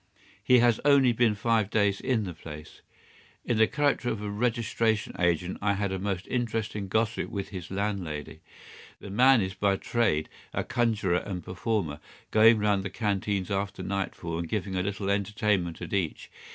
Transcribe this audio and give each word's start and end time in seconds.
He 0.43 0.57
has 0.57 0.79
only 0.83 1.11
been 1.11 1.35
five 1.35 1.69
days 1.69 2.01
in 2.01 2.23
the 2.23 2.33
place. 2.33 2.81
In 3.45 3.57
the 3.59 3.67
character 3.67 4.09
of 4.09 4.19
a 4.19 4.31
registration 4.31 5.13
agent 5.19 5.59
I 5.61 5.73
had 5.73 5.91
a 5.91 5.99
most 5.99 6.25
interesting 6.27 6.87
gossip 6.87 7.29
with 7.29 7.49
his 7.49 7.69
landlady. 7.69 8.41
The 8.99 9.11
man 9.11 9.41
is 9.41 9.53
by 9.53 9.77
trade 9.77 10.27
a 10.55 10.63
conjurer 10.63 11.17
and 11.17 11.43
performer, 11.43 11.99
going 12.31 12.57
round 12.57 12.81
the 12.81 12.89
canteens 12.89 13.51
after 13.51 13.83
nightfall, 13.83 14.39
and 14.39 14.49
giving 14.49 14.75
a 14.75 14.81
little 14.81 15.07
entertainment 15.11 15.83
at 15.83 15.93
each. 15.93 16.31